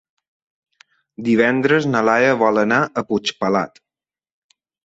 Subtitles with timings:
[1.27, 3.81] Divendres na Laia vol anar a Puigpelat.